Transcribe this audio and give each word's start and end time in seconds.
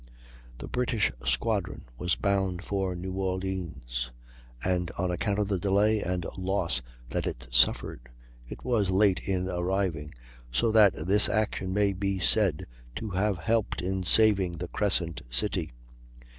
The 0.57 0.67
British 0.67 1.11
squadron 1.23 1.85
was 1.95 2.15
bound 2.15 2.63
for 2.63 2.95
New 2.95 3.13
Orleans, 3.13 4.09
and 4.63 4.89
on 4.97 5.11
account 5.11 5.37
of 5.37 5.47
the 5.47 5.59
delay 5.59 6.01
and 6.01 6.25
loss 6.39 6.81
that 7.09 7.27
it 7.27 7.47
suffered, 7.51 8.09
it 8.49 8.65
was 8.65 8.89
late 8.89 9.19
in 9.27 9.47
arriving, 9.47 10.11
so 10.51 10.71
that 10.71 11.05
this 11.05 11.29
action 11.29 11.71
may 11.71 11.93
be 11.93 12.17
said 12.17 12.65
to 12.95 13.11
have 13.11 13.37
helped 13.37 13.83
in 13.83 14.01
saving 14.01 14.53
the 14.57 14.69
Crescent 14.69 15.21
City. 15.29 15.71